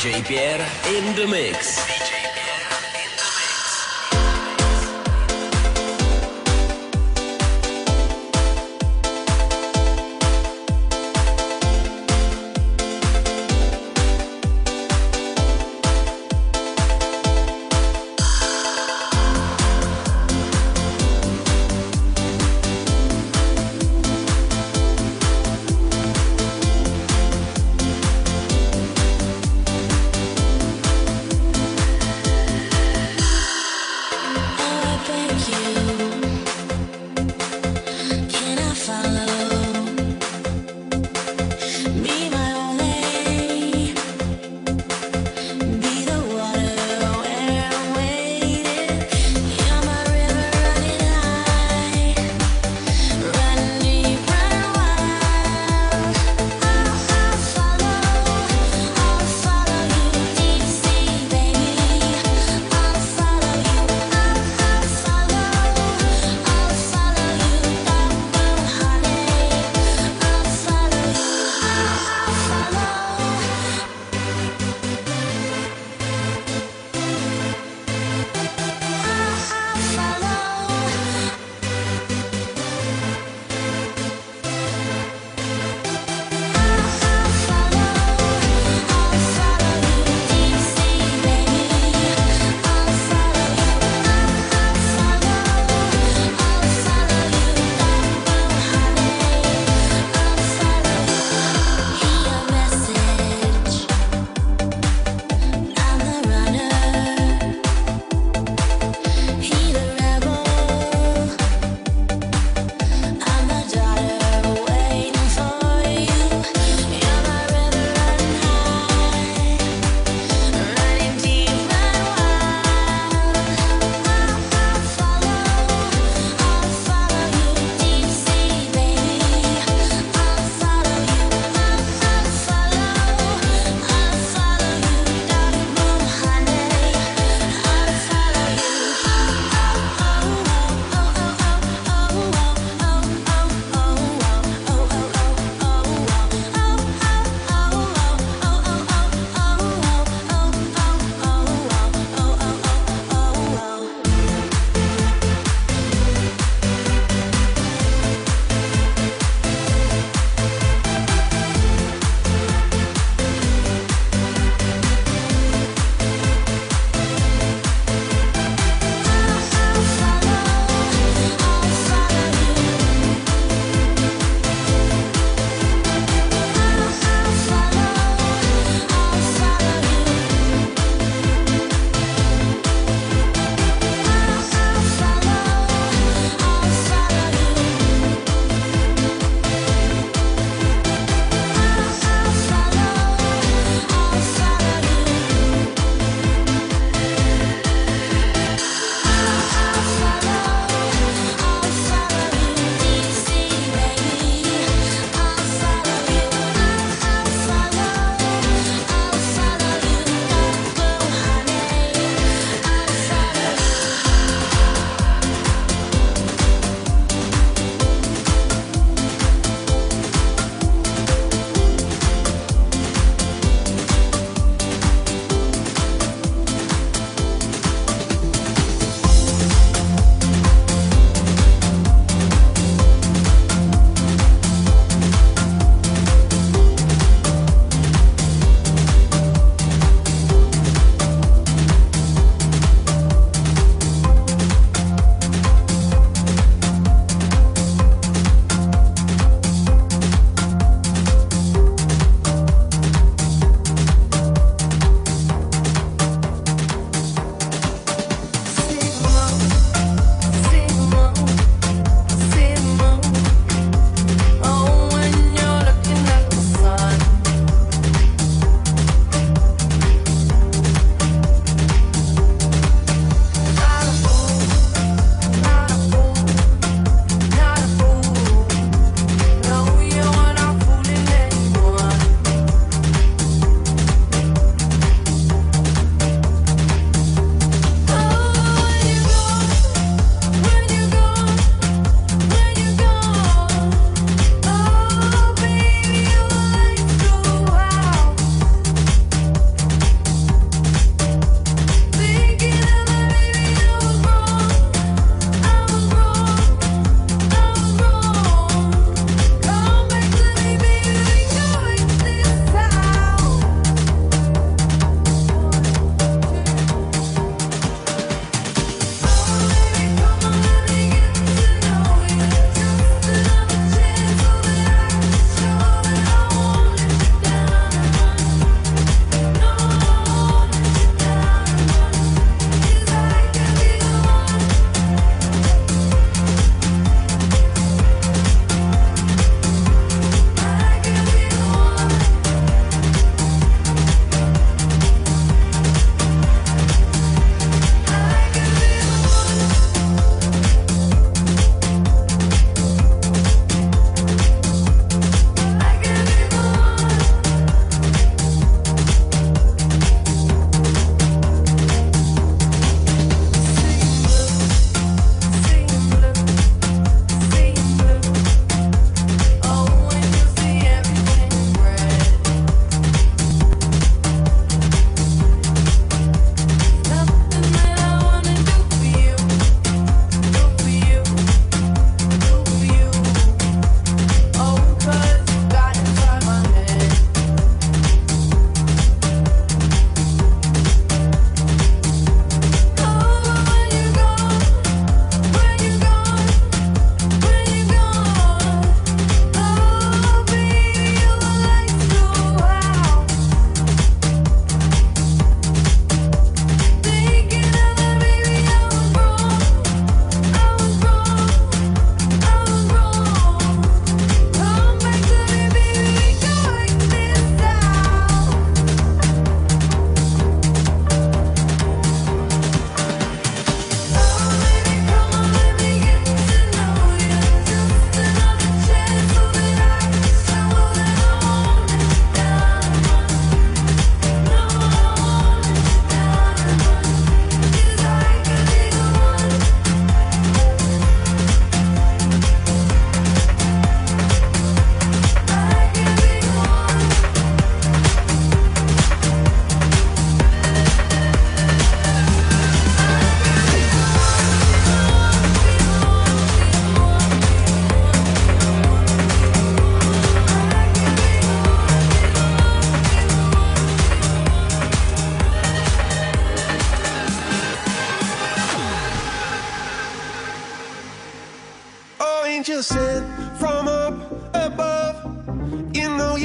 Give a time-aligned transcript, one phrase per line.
[0.00, 2.19] DJ Pierre in the mix.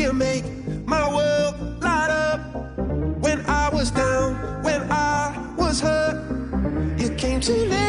[0.05, 0.45] He'll make
[0.85, 2.39] my world light up.
[3.23, 7.84] When I was down, when I was hurt, you came to me.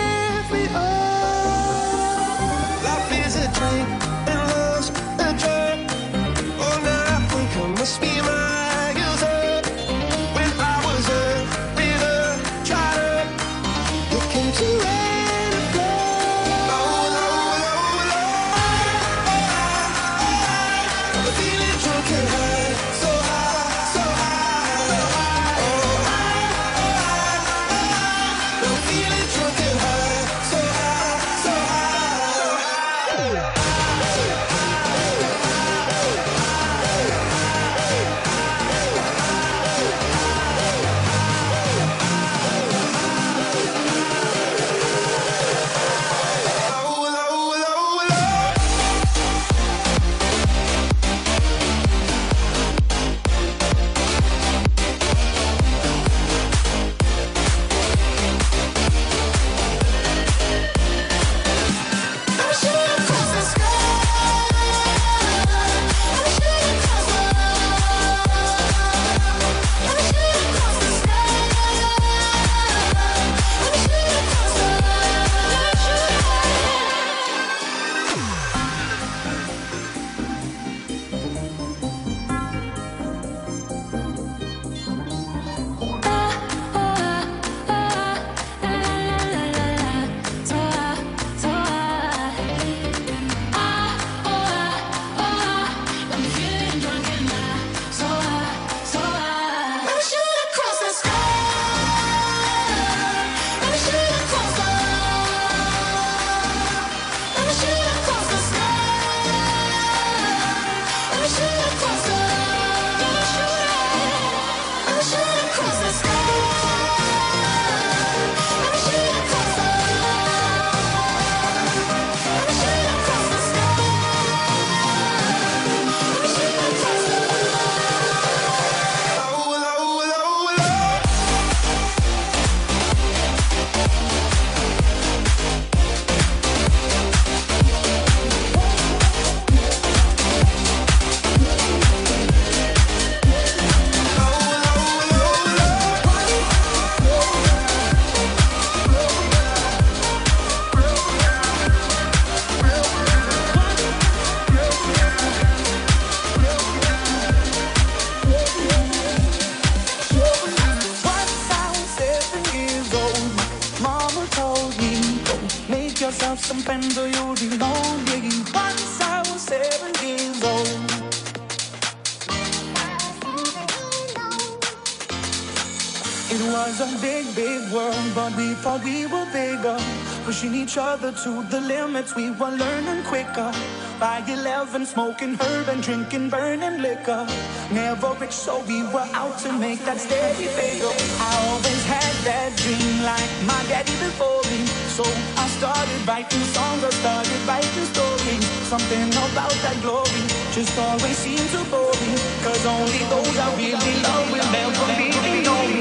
[176.28, 179.78] It was a big, big world, but we thought we were bigger.
[180.24, 183.52] Pushing each other to the limits, we were learning quicker.
[184.00, 187.28] By 11, smoking herb and drinking burning liquor.
[187.70, 190.90] Never rich, so we were out to make that steady bigger.
[191.22, 194.66] I always had that dream, like my daddy before me.
[194.98, 195.06] So
[195.38, 198.44] I started writing songs, I started writing stories.
[198.66, 202.18] Something about that glory just always seems to bore me.
[202.42, 205.35] Cause only those I really love will never be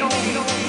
[0.09, 0.64] know.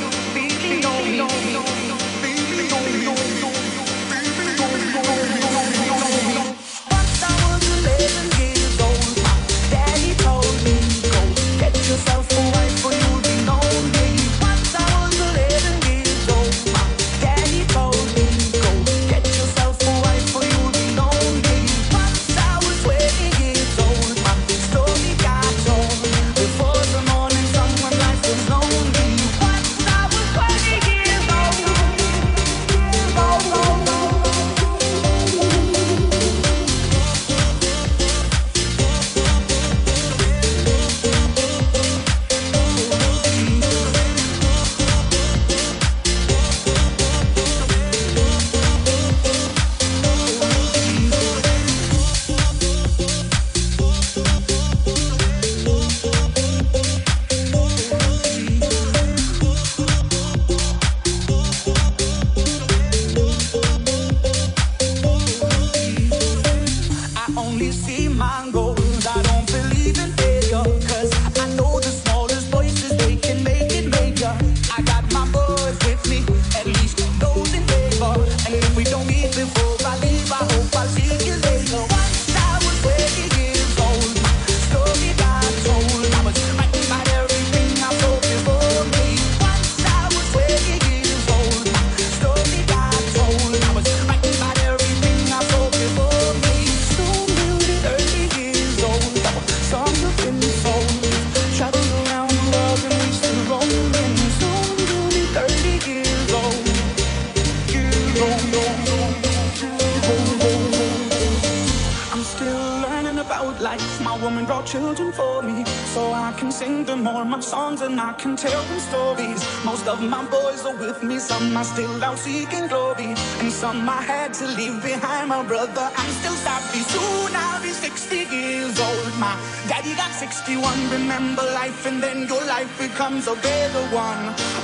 [117.37, 119.41] my songs and I can tell them stories.
[119.63, 123.87] Most of my boys are with me, some are still out seeking glory, and some
[123.89, 125.29] I had to leave behind.
[125.29, 126.81] My brother, I'm still savvy.
[126.95, 129.13] Soon I'll be 60 years old.
[129.19, 129.37] My
[129.69, 130.91] daddy got 61.
[130.91, 134.23] Remember life, and then your life becomes a better one.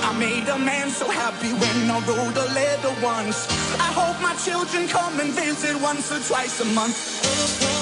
[0.08, 3.38] I made a man so happy when I rode a leather once.
[3.86, 7.81] I hope my children come and visit once or twice a month.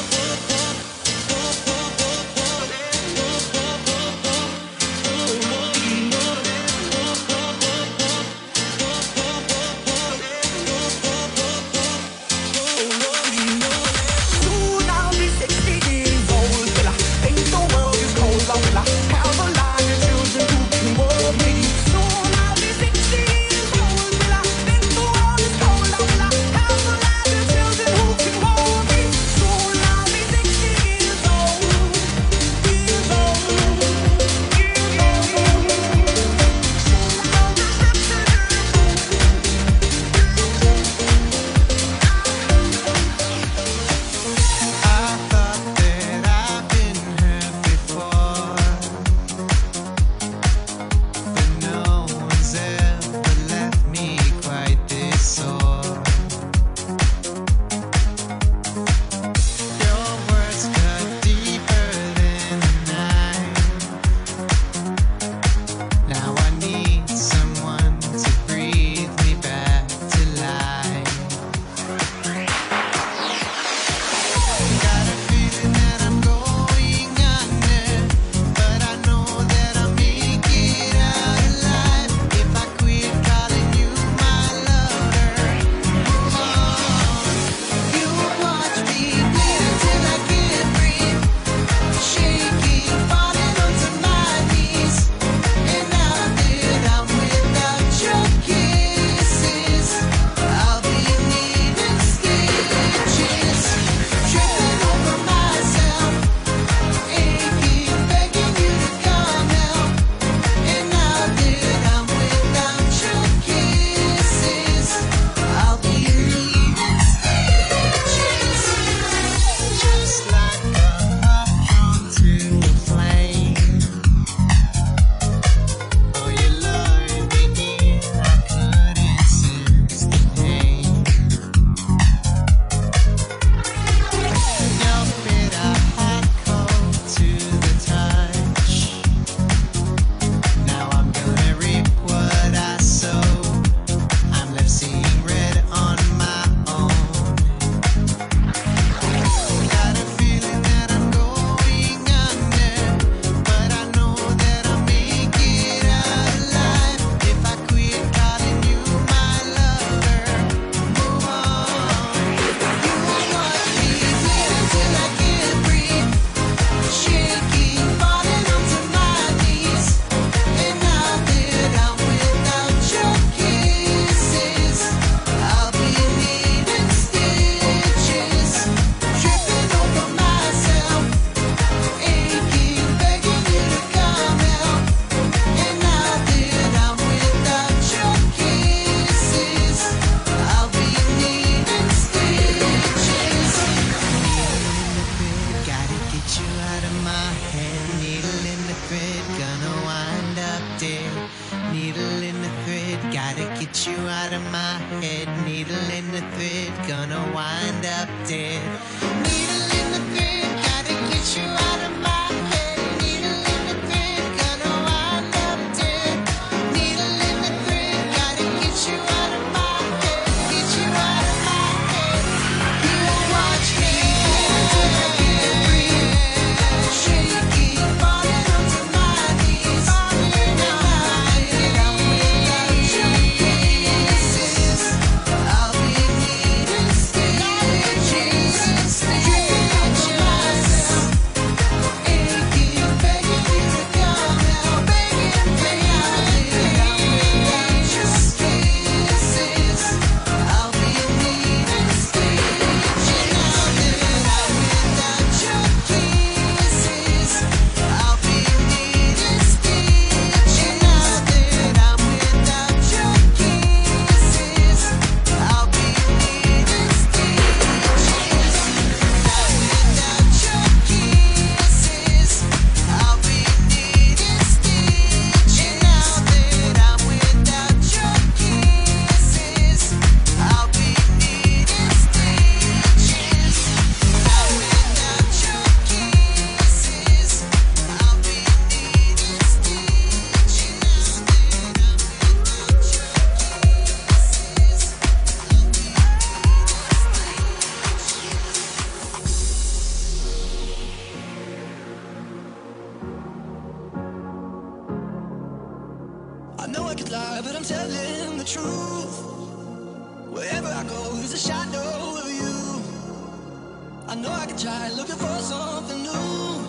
[314.10, 316.64] I know I could try looking for something new.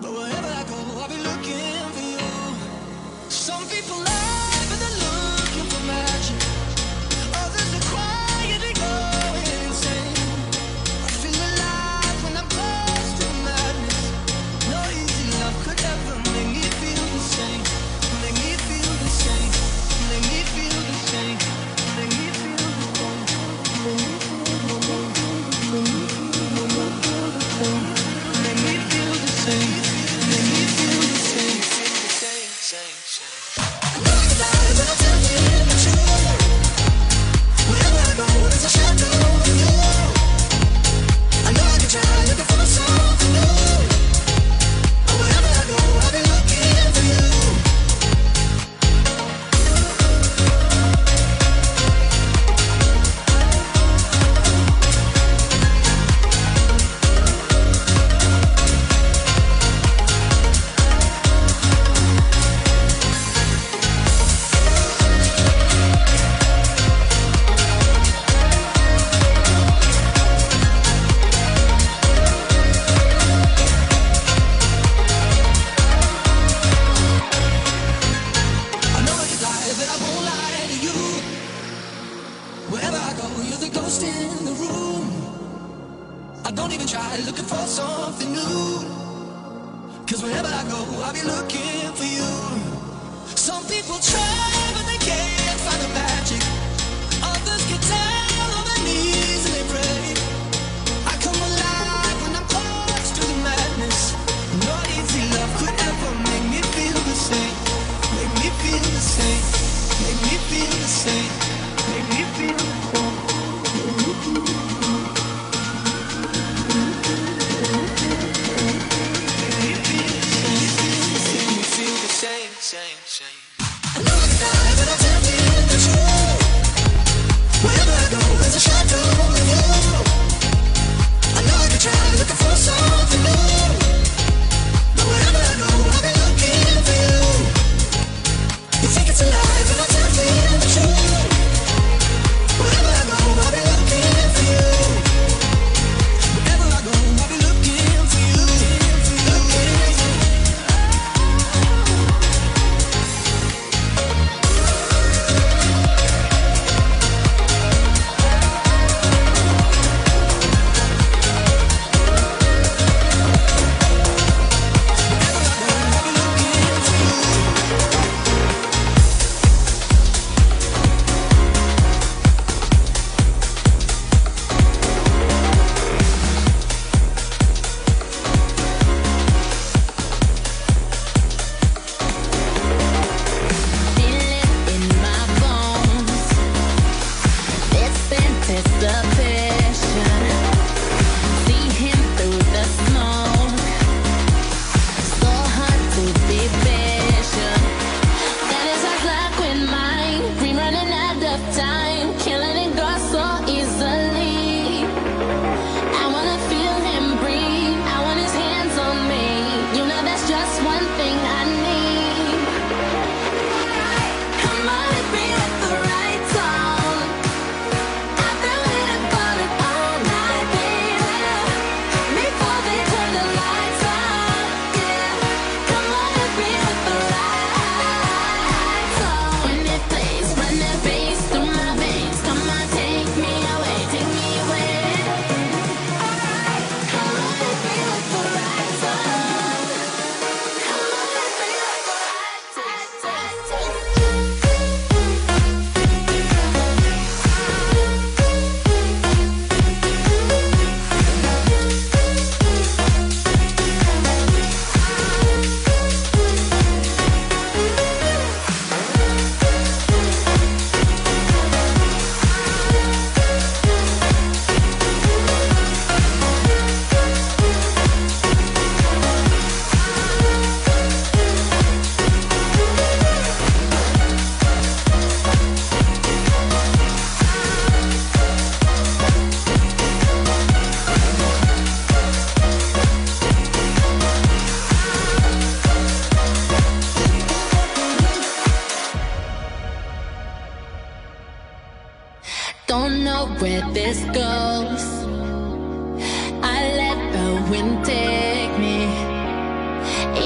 [0.00, 3.28] But wherever I go, I'll be looking for you.
[3.28, 4.39] Some people lie.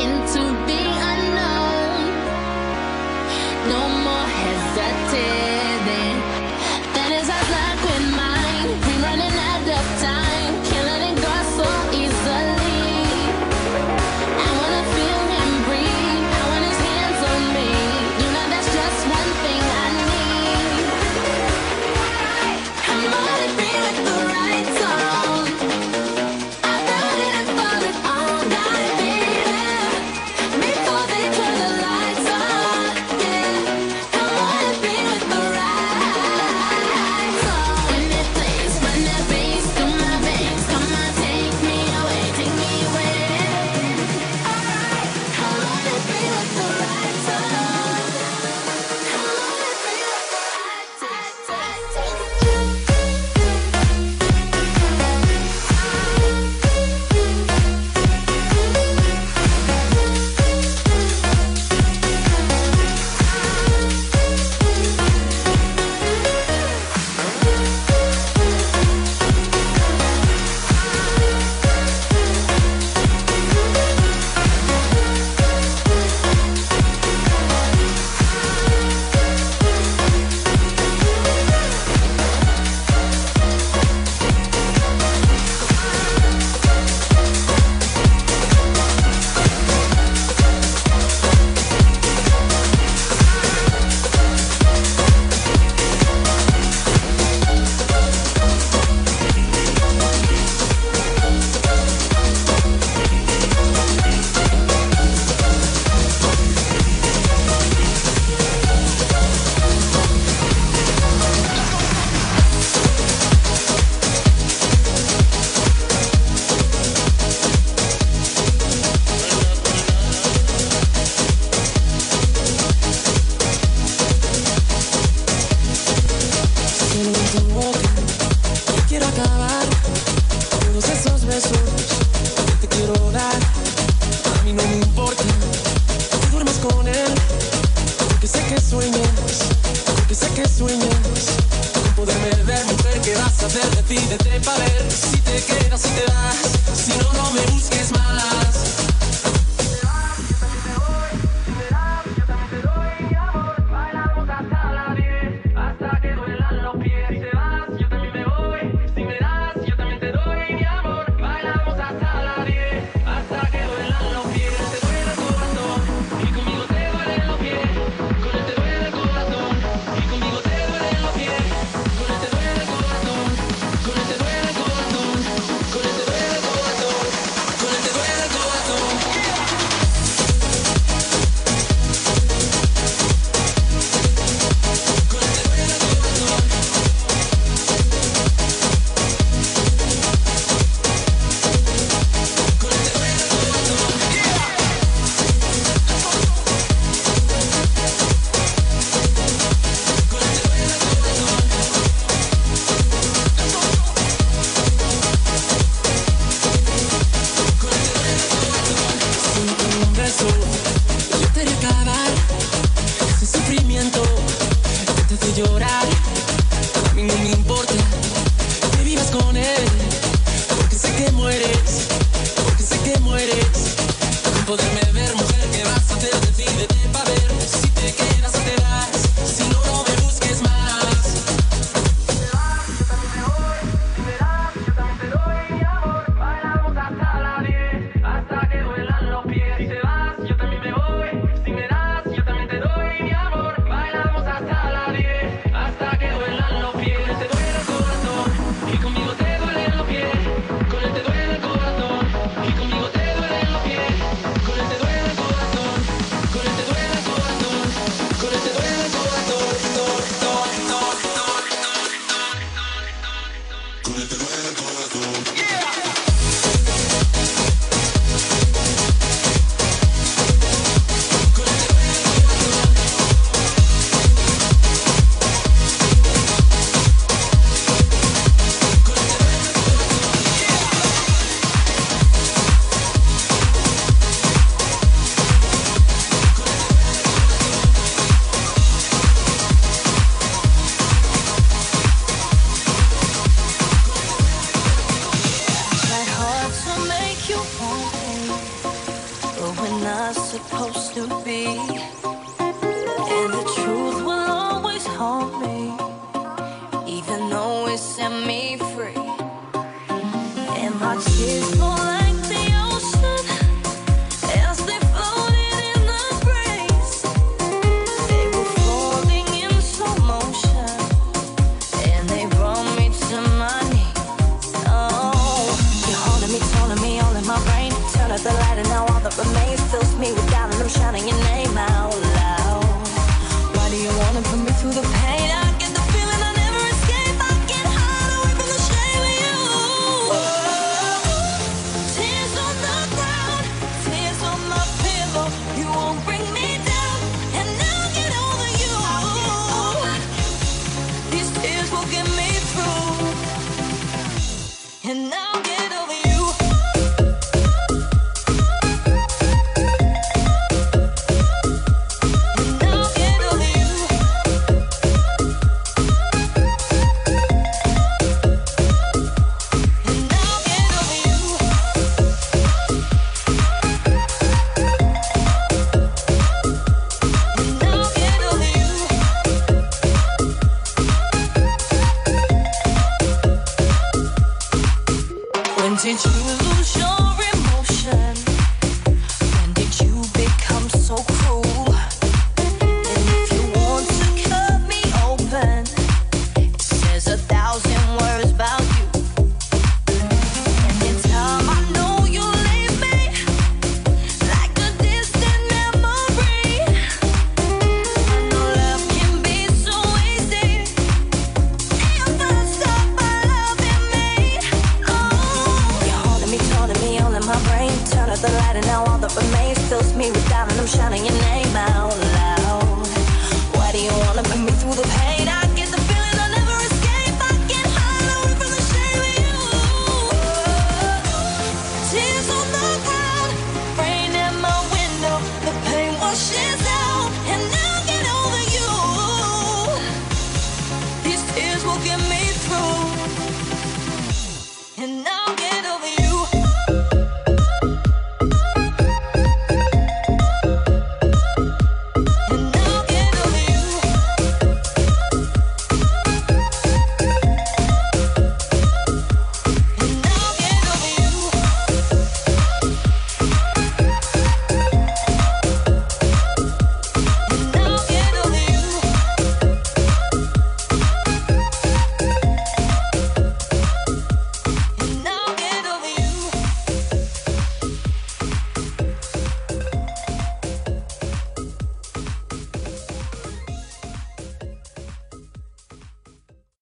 [0.04, 0.53] Into